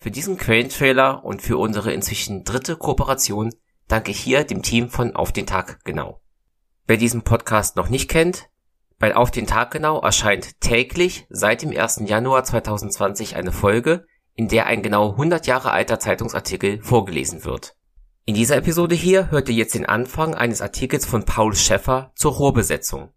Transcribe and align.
Für 0.00 0.12
diesen 0.12 0.36
Quellentrailer 0.36 1.24
und 1.24 1.42
für 1.42 1.58
unsere 1.58 1.92
inzwischen 1.92 2.44
dritte 2.44 2.76
Kooperation 2.76 3.52
danke 3.88 4.12
ich 4.12 4.20
hier 4.20 4.44
dem 4.44 4.62
Team 4.62 4.90
von 4.90 5.16
Auf 5.16 5.32
den 5.32 5.46
Tag 5.46 5.80
genau. 5.84 6.20
Wer 6.86 6.98
diesen 6.98 7.22
Podcast 7.22 7.74
noch 7.74 7.88
nicht 7.88 8.08
kennt, 8.08 8.48
bei 9.00 9.16
Auf 9.16 9.32
den 9.32 9.48
Tag 9.48 9.72
genau 9.72 10.00
erscheint 10.00 10.60
täglich 10.60 11.26
seit 11.30 11.62
dem 11.62 11.76
1. 11.76 12.02
Januar 12.06 12.44
2020 12.44 13.34
eine 13.34 13.50
Folge, 13.50 14.06
in 14.34 14.46
der 14.46 14.66
ein 14.66 14.84
genau 14.84 15.10
100 15.10 15.48
Jahre 15.48 15.72
alter 15.72 15.98
Zeitungsartikel 15.98 16.80
vorgelesen 16.80 17.44
wird. 17.44 17.74
In 18.24 18.36
dieser 18.36 18.56
Episode 18.56 18.94
hier 18.94 19.32
hört 19.32 19.48
ihr 19.48 19.56
jetzt 19.56 19.74
den 19.74 19.86
Anfang 19.86 20.36
eines 20.36 20.62
Artikels 20.62 21.06
von 21.06 21.24
Paul 21.24 21.56
Schäffer 21.56 22.12
zur 22.14 22.34
Rohrbesetzung. 22.34 23.10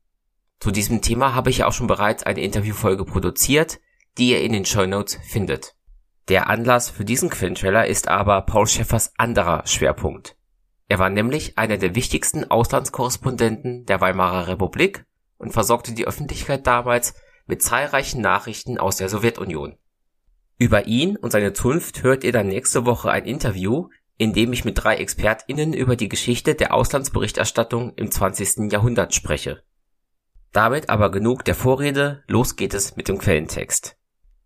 Zu 0.59 0.71
diesem 0.71 1.03
Thema 1.03 1.35
habe 1.35 1.51
ich 1.51 1.63
auch 1.63 1.73
schon 1.73 1.87
bereits 1.87 2.23
eine 2.23 2.41
Interviewfolge 2.41 3.05
produziert, 3.05 3.79
die 4.17 4.31
ihr 4.31 4.41
in 4.41 4.53
den 4.53 4.65
Show 4.65 4.87
Notes 4.87 5.19
findet. 5.23 5.75
Der 6.27 6.49
Anlass 6.49 6.89
für 6.89 7.05
diesen 7.05 7.29
Quellentrailer 7.29 7.87
ist 7.87 8.07
aber 8.07 8.41
Paul 8.41 8.67
Schäffers 8.67 9.13
anderer 9.17 9.65
Schwerpunkt. 9.65 10.37
Er 10.87 10.99
war 10.99 11.09
nämlich 11.09 11.57
einer 11.57 11.77
der 11.77 11.95
wichtigsten 11.95 12.49
Auslandskorrespondenten 12.49 13.85
der 13.85 14.01
Weimarer 14.01 14.47
Republik 14.47 15.05
und 15.37 15.53
versorgte 15.53 15.93
die 15.93 16.05
Öffentlichkeit 16.05 16.67
damals 16.67 17.15
mit 17.47 17.63
zahlreichen 17.63 18.21
Nachrichten 18.21 18.77
aus 18.77 18.97
der 18.97 19.09
Sowjetunion. 19.09 19.77
Über 20.57 20.85
ihn 20.85 21.17
und 21.17 21.31
seine 21.31 21.53
Zunft 21.53 22.03
hört 22.03 22.23
ihr 22.23 22.31
dann 22.31 22.47
nächste 22.47 22.85
Woche 22.85 23.09
ein 23.09 23.25
Interview, 23.25 23.89
in 24.17 24.33
dem 24.33 24.53
ich 24.53 24.65
mit 24.65 24.83
drei 24.83 24.97
ExpertInnen 24.97 25.73
über 25.73 25.95
die 25.95 26.09
Geschichte 26.09 26.53
der 26.53 26.73
Auslandsberichterstattung 26.73 27.93
im 27.95 28.11
20. 28.11 28.71
Jahrhundert 28.71 29.15
spreche. 29.15 29.63
Damit 30.51 30.89
aber 30.89 31.09
genug 31.09 31.45
der 31.45 31.55
Vorrede, 31.55 32.23
los 32.27 32.55
geht 32.55 32.73
es 32.73 32.95
mit 32.95 33.07
dem 33.07 33.17
Quellentext. 33.17 33.97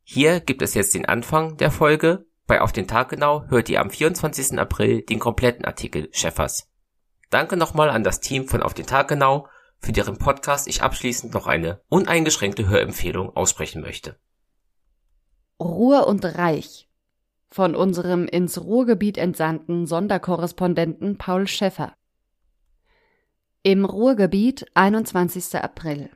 Hier 0.07 0.39
gibt 0.39 0.61
es 0.61 0.75
jetzt 0.75 0.93
den 0.93 1.07
Anfang 1.07 1.57
der 1.57 1.71
Folge. 1.71 2.27
Bei 2.45 2.61
Auf 2.61 2.71
den 2.71 2.87
Tag 2.87 3.09
genau 3.09 3.45
hört 3.47 3.69
ihr 3.69 3.81
am 3.81 3.89
24. 3.89 4.59
April 4.59 5.01
den 5.01 5.17
kompletten 5.17 5.65
Artikel 5.65 6.09
Schäffers. 6.11 6.69
Danke 7.31 7.57
nochmal 7.57 7.89
an 7.89 8.03
das 8.03 8.19
Team 8.19 8.47
von 8.47 8.61
Auf 8.61 8.75
den 8.75 8.85
Tag 8.85 9.07
genau, 9.07 9.47
für 9.79 9.93
deren 9.93 10.19
Podcast 10.19 10.67
ich 10.67 10.83
abschließend 10.83 11.33
noch 11.33 11.47
eine 11.47 11.81
uneingeschränkte 11.89 12.67
Hörempfehlung 12.67 13.35
aussprechen 13.35 13.81
möchte. 13.81 14.15
Ruhr 15.59 16.05
und 16.05 16.23
Reich 16.23 16.87
von 17.47 17.73
unserem 17.73 18.27
ins 18.27 18.61
Ruhrgebiet 18.61 19.17
entsandten 19.17 19.87
Sonderkorrespondenten 19.87 21.17
Paul 21.17 21.47
Schäffer. 21.47 21.95
Im 23.63 23.85
Ruhrgebiet 23.85 24.67
21. 24.75 25.55
April 25.55 26.11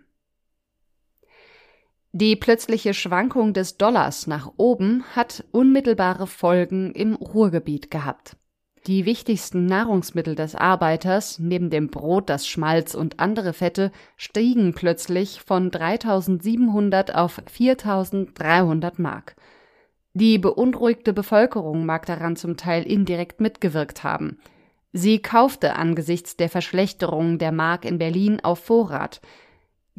die 2.11 2.35
plötzliche 2.35 2.93
Schwankung 2.93 3.53
des 3.53 3.77
Dollars 3.77 4.27
nach 4.27 4.51
oben 4.57 5.03
hat 5.15 5.43
unmittelbare 5.51 6.27
Folgen 6.27 6.91
im 6.91 7.15
Ruhrgebiet 7.15 7.91
gehabt. 7.91 8.35
Die 8.87 9.05
wichtigsten 9.05 9.65
Nahrungsmittel 9.65 10.35
des 10.35 10.55
Arbeiters, 10.55 11.37
neben 11.37 11.69
dem 11.69 11.89
Brot, 11.89 12.29
das 12.29 12.47
Schmalz 12.47 12.95
und 12.95 13.19
andere 13.19 13.53
Fette, 13.53 13.91
stiegen 14.15 14.73
plötzlich 14.73 15.41
von 15.41 15.69
3700 15.69 17.13
auf 17.13 17.41
4300 17.45 18.97
Mark. 18.97 19.35
Die 20.13 20.39
beunruhigte 20.39 21.13
Bevölkerung 21.13 21.85
mag 21.85 22.05
daran 22.05 22.35
zum 22.35 22.57
Teil 22.57 22.83
indirekt 22.83 23.41
mitgewirkt 23.41 24.03
haben. 24.03 24.39
Sie 24.91 25.21
kaufte 25.21 25.75
angesichts 25.75 26.35
der 26.35 26.49
Verschlechterung 26.49 27.37
der 27.37 27.51
Mark 27.51 27.85
in 27.85 27.99
Berlin 27.99 28.39
auf 28.41 28.59
Vorrat. 28.59 29.21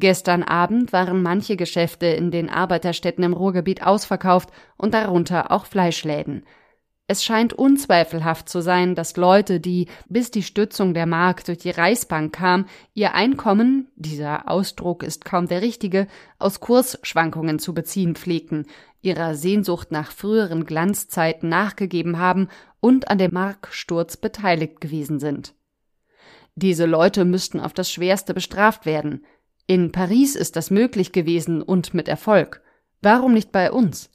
Gestern 0.01 0.41
Abend 0.41 0.93
waren 0.93 1.21
manche 1.21 1.55
Geschäfte 1.55 2.07
in 2.07 2.31
den 2.31 2.49
Arbeiterstädten 2.49 3.23
im 3.23 3.33
Ruhrgebiet 3.33 3.83
ausverkauft 3.83 4.49
und 4.75 4.95
darunter 4.95 5.51
auch 5.51 5.67
Fleischläden. 5.67 6.43
Es 7.05 7.23
scheint 7.23 7.53
unzweifelhaft 7.53 8.49
zu 8.49 8.61
sein, 8.61 8.95
dass 8.95 9.15
Leute, 9.15 9.59
die, 9.59 9.89
bis 10.09 10.31
die 10.31 10.41
Stützung 10.41 10.95
der 10.95 11.05
Mark 11.05 11.45
durch 11.45 11.59
die 11.59 11.69
Reichsbank 11.69 12.33
kam, 12.33 12.65
ihr 12.95 13.13
Einkommen, 13.13 13.89
dieser 13.95 14.49
Ausdruck 14.49 15.03
ist 15.03 15.23
kaum 15.23 15.47
der 15.47 15.61
richtige, 15.61 16.07
aus 16.39 16.59
Kursschwankungen 16.61 17.59
zu 17.59 17.75
beziehen 17.75 18.15
pflegten, 18.15 18.65
ihrer 19.03 19.35
Sehnsucht 19.35 19.91
nach 19.91 20.11
früheren 20.11 20.65
Glanzzeiten 20.65 21.47
nachgegeben 21.47 22.17
haben 22.17 22.47
und 22.79 23.11
an 23.11 23.19
dem 23.19 23.35
Marksturz 23.35 24.17
beteiligt 24.17 24.81
gewesen 24.81 25.19
sind. 25.19 25.53
Diese 26.55 26.87
Leute 26.87 27.23
müssten 27.23 27.59
auf 27.59 27.73
das 27.73 27.91
Schwerste 27.91 28.33
bestraft 28.33 28.87
werden. 28.87 29.25
In 29.71 29.93
Paris 29.93 30.35
ist 30.35 30.57
das 30.57 30.69
möglich 30.69 31.13
gewesen 31.13 31.61
und 31.61 31.93
mit 31.93 32.09
Erfolg. 32.09 32.61
Warum 33.01 33.33
nicht 33.33 33.53
bei 33.53 33.71
uns? 33.71 34.09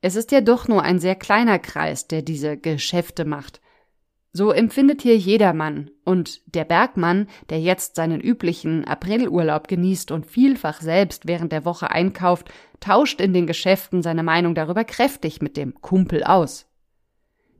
Es 0.00 0.14
ist 0.14 0.30
ja 0.30 0.40
doch 0.40 0.68
nur 0.68 0.84
ein 0.84 1.00
sehr 1.00 1.16
kleiner 1.16 1.58
Kreis, 1.58 2.06
der 2.06 2.22
diese 2.22 2.56
Geschäfte 2.56 3.24
macht. 3.24 3.60
So 4.32 4.52
empfindet 4.52 5.02
hier 5.02 5.18
jedermann, 5.18 5.90
und 6.04 6.40
der 6.54 6.64
Bergmann, 6.64 7.26
der 7.50 7.58
jetzt 7.58 7.96
seinen 7.96 8.20
üblichen 8.20 8.84
Aprilurlaub 8.84 9.66
genießt 9.66 10.12
und 10.12 10.24
vielfach 10.24 10.80
selbst 10.80 11.26
während 11.26 11.50
der 11.50 11.64
Woche 11.64 11.90
einkauft, 11.90 12.52
tauscht 12.78 13.20
in 13.20 13.32
den 13.32 13.48
Geschäften 13.48 14.02
seine 14.02 14.22
Meinung 14.22 14.54
darüber 14.54 14.84
kräftig 14.84 15.42
mit 15.42 15.56
dem 15.56 15.74
Kumpel 15.80 16.22
aus. 16.22 16.71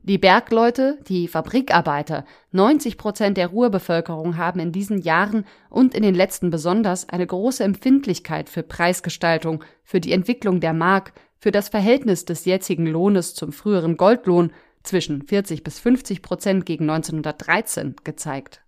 Die 0.05 0.17
Bergleute, 0.17 0.99
die 1.07 1.29
Fabrikarbeiter, 1.29 2.25
90 2.51 2.97
Prozent 2.97 3.37
der 3.37 3.47
Ruhrbevölkerung 3.47 4.35
haben 4.35 4.59
in 4.59 4.73
diesen 4.73 4.97
Jahren 4.97 5.45
und 5.69 5.95
in 5.95 6.03
den 6.03 6.13
letzten 6.13 6.49
besonders 6.49 7.07
eine 7.07 7.25
große 7.25 7.63
Empfindlichkeit 7.63 8.49
für 8.49 8.63
Preisgestaltung, 8.63 9.63
für 9.85 10.01
die 10.01 10.11
Entwicklung 10.11 10.59
der 10.59 10.73
Mark, 10.73 11.13
für 11.39 11.51
das 11.51 11.69
Verhältnis 11.69 12.25
des 12.25 12.43
jetzigen 12.43 12.85
Lohnes 12.85 13.33
zum 13.33 13.53
früheren 13.53 13.95
Goldlohn 13.95 14.51
zwischen 14.83 15.21
40 15.21 15.63
bis 15.63 15.79
50 15.79 16.21
Prozent 16.21 16.65
gegen 16.65 16.89
1913 16.89 17.95
gezeigt. 18.03 18.61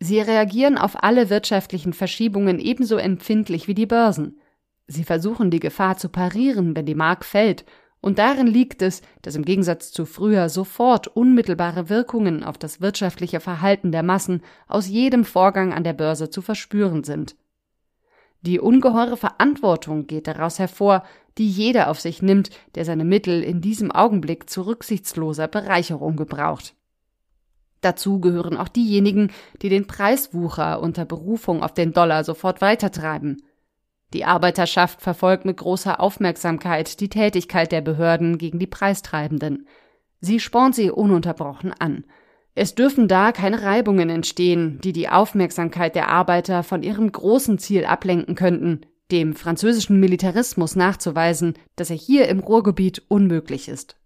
Sie 0.00 0.18
reagieren 0.18 0.76
auf 0.76 1.04
alle 1.04 1.30
wirtschaftlichen 1.30 1.92
Verschiebungen 1.92 2.58
ebenso 2.58 2.96
empfindlich 2.96 3.68
wie 3.68 3.74
die 3.74 3.86
Börsen. 3.86 4.40
Sie 4.88 5.04
versuchen 5.04 5.52
die 5.52 5.60
Gefahr 5.60 5.96
zu 5.98 6.08
parieren, 6.08 6.74
wenn 6.74 6.84
die 6.84 6.96
Mark 6.96 7.24
fällt 7.24 7.64
und 8.04 8.18
darin 8.18 8.46
liegt 8.46 8.82
es, 8.82 9.00
dass 9.22 9.34
im 9.34 9.46
Gegensatz 9.46 9.90
zu 9.90 10.04
früher 10.04 10.50
sofort 10.50 11.08
unmittelbare 11.08 11.88
Wirkungen 11.88 12.44
auf 12.44 12.58
das 12.58 12.82
wirtschaftliche 12.82 13.40
Verhalten 13.40 13.92
der 13.92 14.02
Massen 14.02 14.42
aus 14.68 14.88
jedem 14.88 15.24
Vorgang 15.24 15.72
an 15.72 15.84
der 15.84 15.94
Börse 15.94 16.28
zu 16.28 16.42
verspüren 16.42 17.02
sind. 17.02 17.34
Die 18.42 18.60
ungeheure 18.60 19.16
Verantwortung 19.16 20.06
geht 20.06 20.26
daraus 20.26 20.58
hervor, 20.58 21.02
die 21.38 21.48
jeder 21.48 21.88
auf 21.88 21.98
sich 21.98 22.20
nimmt, 22.20 22.50
der 22.74 22.84
seine 22.84 23.06
Mittel 23.06 23.42
in 23.42 23.62
diesem 23.62 23.90
Augenblick 23.90 24.50
zu 24.50 24.66
rücksichtsloser 24.66 25.48
Bereicherung 25.48 26.16
gebraucht. 26.16 26.74
Dazu 27.80 28.20
gehören 28.20 28.58
auch 28.58 28.68
diejenigen, 28.68 29.30
die 29.62 29.70
den 29.70 29.86
Preiswucher 29.86 30.82
unter 30.82 31.06
Berufung 31.06 31.62
auf 31.62 31.72
den 31.72 31.94
Dollar 31.94 32.22
sofort 32.22 32.60
weitertreiben– 32.60 33.42
die 34.14 34.24
Arbeiterschaft 34.24 35.02
verfolgt 35.02 35.44
mit 35.44 35.58
großer 35.58 36.00
Aufmerksamkeit 36.00 37.00
die 37.00 37.08
Tätigkeit 37.08 37.72
der 37.72 37.80
Behörden 37.80 38.38
gegen 38.38 38.58
die 38.58 38.66
Preistreibenden. 38.66 39.66
Sie 40.20 40.40
spornt 40.40 40.74
sie 40.74 40.90
ununterbrochen 40.90 41.72
an. 41.72 42.04
Es 42.54 42.76
dürfen 42.76 43.08
da 43.08 43.32
keine 43.32 43.62
Reibungen 43.62 44.08
entstehen, 44.08 44.80
die 44.82 44.92
die 44.92 45.08
Aufmerksamkeit 45.08 45.96
der 45.96 46.08
Arbeiter 46.08 46.62
von 46.62 46.84
ihrem 46.84 47.10
großen 47.10 47.58
Ziel 47.58 47.84
ablenken 47.84 48.36
könnten, 48.36 48.86
dem 49.10 49.34
französischen 49.34 49.98
Militarismus 49.98 50.76
nachzuweisen, 50.76 51.54
dass 51.76 51.90
er 51.90 51.96
hier 51.96 52.28
im 52.28 52.38
Ruhrgebiet 52.38 53.02
unmöglich 53.08 53.68
ist. 53.68 53.96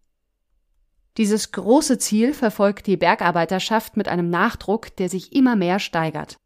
Dieses 1.18 1.52
große 1.52 1.98
Ziel 1.98 2.32
verfolgt 2.32 2.86
die 2.86 2.96
Bergarbeiterschaft 2.96 3.96
mit 3.96 4.08
einem 4.08 4.30
Nachdruck, 4.30 4.96
der 4.96 5.08
sich 5.08 5.34
immer 5.34 5.56
mehr 5.56 5.78
steigert. 5.78 6.38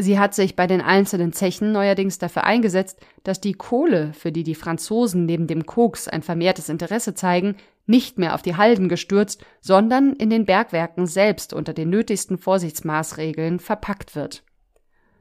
Sie 0.00 0.18
hat 0.18 0.34
sich 0.34 0.56
bei 0.56 0.66
den 0.66 0.80
einzelnen 0.80 1.34
Zechen 1.34 1.72
neuerdings 1.72 2.18
dafür 2.18 2.44
eingesetzt, 2.44 3.00
dass 3.22 3.40
die 3.40 3.52
Kohle, 3.52 4.12
für 4.14 4.32
die 4.32 4.44
die 4.44 4.54
Franzosen 4.54 5.26
neben 5.26 5.46
dem 5.46 5.66
Koks 5.66 6.08
ein 6.08 6.22
vermehrtes 6.22 6.70
Interesse 6.70 7.14
zeigen, 7.14 7.56
nicht 7.86 8.18
mehr 8.18 8.34
auf 8.34 8.40
die 8.40 8.56
Halden 8.56 8.88
gestürzt, 8.88 9.44
sondern 9.60 10.14
in 10.14 10.30
den 10.30 10.46
Bergwerken 10.46 11.06
selbst 11.06 11.52
unter 11.52 11.74
den 11.74 11.90
nötigsten 11.90 12.38
Vorsichtsmaßregeln 12.38 13.58
verpackt 13.58 14.16
wird. 14.16 14.42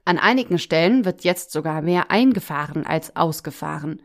An 0.05 0.17
einigen 0.17 0.59
Stellen 0.59 1.03
wird 1.03 1.25
jetzt 1.25 1.51
sogar 1.51 1.81
mehr 1.81 2.09
eingefahren 2.09 2.85
als 2.85 3.15
ausgefahren. 3.17 4.01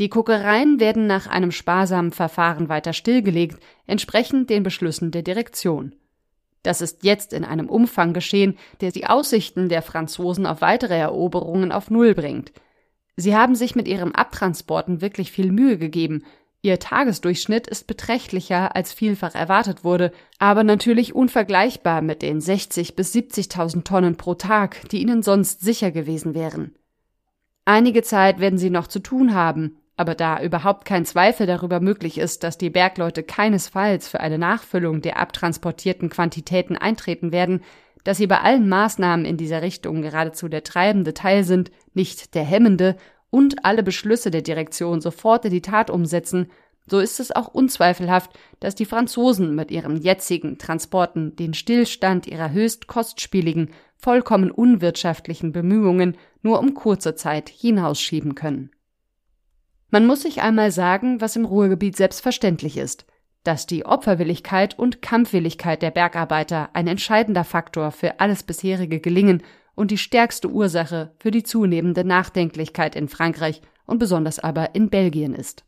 Die 0.00 0.08
Kokereien 0.08 0.80
werden 0.80 1.06
nach 1.06 1.28
einem 1.28 1.52
sparsamen 1.52 2.10
Verfahren 2.10 2.68
weiter 2.68 2.94
stillgelegt, 2.94 3.62
entsprechend 3.86 4.50
den 4.50 4.64
Beschlüssen 4.64 5.12
der 5.12 5.22
Direktion. 5.22 5.94
Das 6.62 6.80
ist 6.80 7.04
jetzt 7.04 7.32
in 7.32 7.44
einem 7.44 7.68
Umfang 7.68 8.12
geschehen, 8.12 8.56
der 8.80 8.92
die 8.92 9.06
Aussichten 9.06 9.68
der 9.68 9.82
Franzosen 9.82 10.46
auf 10.46 10.60
weitere 10.60 10.98
Eroberungen 10.98 11.72
auf 11.72 11.90
Null 11.90 12.14
bringt. 12.14 12.52
Sie 13.16 13.36
haben 13.36 13.54
sich 13.54 13.74
mit 13.74 13.88
ihrem 13.88 14.12
Abtransporten 14.12 15.00
wirklich 15.00 15.32
viel 15.32 15.52
Mühe 15.52 15.78
gegeben. 15.78 16.24
Ihr 16.62 16.78
Tagesdurchschnitt 16.78 17.66
ist 17.66 17.86
beträchtlicher, 17.86 18.76
als 18.76 18.92
vielfach 18.92 19.34
erwartet 19.34 19.84
wurde, 19.84 20.12
aber 20.38 20.62
natürlich 20.62 21.14
unvergleichbar 21.14 22.02
mit 22.02 22.20
den 22.20 22.40
60 22.40 22.96
bis 22.96 23.14
70.000 23.14 23.84
Tonnen 23.84 24.16
pro 24.16 24.34
Tag, 24.34 24.88
die 24.90 25.00
ihnen 25.00 25.22
sonst 25.22 25.62
sicher 25.62 25.90
gewesen 25.90 26.34
wären. 26.34 26.74
Einige 27.64 28.02
Zeit 28.02 28.40
werden 28.40 28.58
sie 28.58 28.70
noch 28.70 28.88
zu 28.88 29.00
tun 29.00 29.34
haben, 29.34 29.76
Aber 30.00 30.14
da 30.14 30.40
überhaupt 30.40 30.86
kein 30.86 31.04
Zweifel 31.04 31.46
darüber 31.46 31.78
möglich 31.78 32.16
ist, 32.16 32.42
dass 32.42 32.56
die 32.56 32.70
Bergleute 32.70 33.22
keinesfalls 33.22 34.08
für 34.08 34.20
eine 34.20 34.38
Nachfüllung 34.38 35.02
der 35.02 35.18
abtransportierten 35.18 36.08
Quantitäten 36.08 36.78
eintreten 36.78 37.32
werden, 37.32 37.62
dass 38.02 38.16
sie 38.16 38.26
bei 38.26 38.40
allen 38.40 38.66
Maßnahmen 38.66 39.26
in 39.26 39.36
dieser 39.36 39.60
Richtung 39.60 40.00
geradezu 40.00 40.48
der 40.48 40.64
treibende 40.64 41.12
Teil 41.12 41.44
sind, 41.44 41.70
nicht 41.92 42.34
der 42.34 42.44
hemmende, 42.44 42.96
und 43.28 43.66
alle 43.66 43.82
Beschlüsse 43.82 44.30
der 44.30 44.40
Direktion 44.40 45.02
sofort 45.02 45.44
in 45.44 45.50
die 45.50 45.60
Tat 45.60 45.90
umsetzen, 45.90 46.50
so 46.86 46.98
ist 46.98 47.20
es 47.20 47.30
auch 47.30 47.48
unzweifelhaft, 47.48 48.30
dass 48.58 48.74
die 48.74 48.86
Franzosen 48.86 49.54
mit 49.54 49.70
ihren 49.70 50.00
jetzigen 50.00 50.56
Transporten 50.56 51.36
den 51.36 51.52
Stillstand 51.52 52.26
ihrer 52.26 52.52
höchst 52.52 52.86
kostspieligen, 52.86 53.68
vollkommen 53.98 54.50
unwirtschaftlichen 54.50 55.52
Bemühungen 55.52 56.16
nur 56.40 56.58
um 56.58 56.72
kurze 56.72 57.16
Zeit 57.16 57.50
hinausschieben 57.50 58.34
können. 58.34 58.70
Man 59.90 60.06
muss 60.06 60.22
sich 60.22 60.40
einmal 60.40 60.70
sagen, 60.70 61.20
was 61.20 61.34
im 61.34 61.44
Ruhrgebiet 61.44 61.96
selbstverständlich 61.96 62.76
ist, 62.76 63.06
dass 63.42 63.66
die 63.66 63.84
Opferwilligkeit 63.84 64.78
und 64.78 65.02
Kampfwilligkeit 65.02 65.82
der 65.82 65.90
Bergarbeiter 65.90 66.70
ein 66.74 66.86
entscheidender 66.86 67.44
Faktor 67.44 67.90
für 67.90 68.20
alles 68.20 68.44
bisherige 68.44 69.00
Gelingen 69.00 69.42
und 69.74 69.90
die 69.90 69.98
stärkste 69.98 70.48
Ursache 70.48 71.12
für 71.18 71.32
die 71.32 71.42
zunehmende 71.42 72.04
Nachdenklichkeit 72.04 72.94
in 72.94 73.08
Frankreich 73.08 73.62
und 73.86 73.98
besonders 73.98 74.38
aber 74.38 74.74
in 74.76 74.90
Belgien 74.90 75.34
ist. 75.34 75.64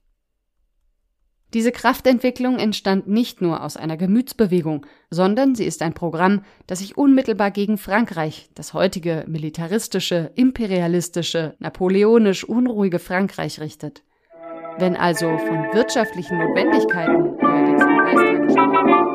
Diese 1.53 1.73
Kraftentwicklung 1.73 2.59
entstand 2.59 3.09
nicht 3.09 3.43
nur 3.43 3.63
aus 3.63 3.77
einer 3.77 3.99
Gemütsbewegung, 3.99 4.87
sondern 5.11 5.55
sie 5.55 5.67
ist 5.67 5.83
ein 5.83 5.93
Programm, 5.93 6.45
das 6.67 6.79
sich 6.79 6.97
unmittelbar 6.97 7.51
gegen 7.51 7.77
Frankreich, 7.77 8.49
das 8.55 8.73
heutige 8.73 9.25
militaristische, 9.27 10.31
imperialistische, 10.35 11.57
napoleonisch 11.59 12.45
unruhige 12.45 12.99
Frankreich 12.99 13.61
richtet. 13.61 14.03
Wenn 14.79 14.97
also 14.97 15.37
von 15.39 15.73
wirtschaftlichen 15.73 16.39
Notwendigkeiten 16.39 17.37
neuerdings 17.41 17.83
im 17.83 18.01
Reichstag 18.01 18.43
gesprochen 18.43 18.87
wird, 18.87 19.13